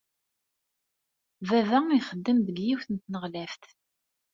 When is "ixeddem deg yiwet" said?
1.99-2.87